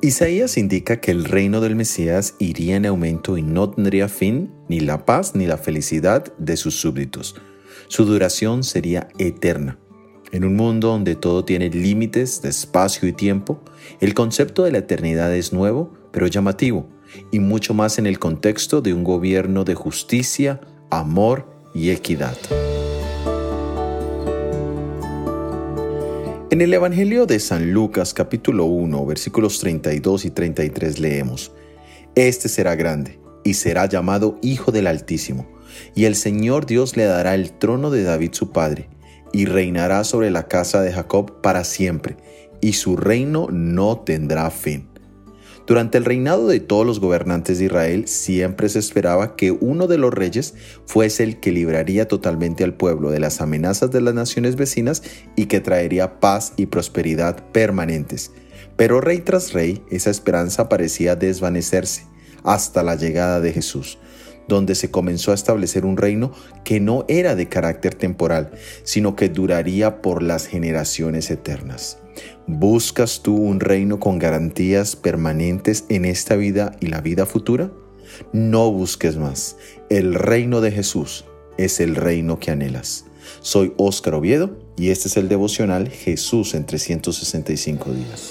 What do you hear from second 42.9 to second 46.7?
reino no tendrá fin. Durante el reinado de